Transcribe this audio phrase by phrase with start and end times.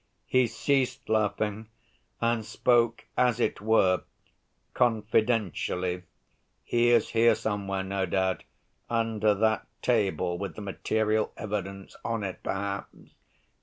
[0.25, 1.67] He ceased laughing
[2.19, 4.01] and spoke as it were,
[4.73, 6.01] confidentially.
[6.63, 12.95] "He is here somewhere, no doubt—under that table with the material evidence on it, perhaps.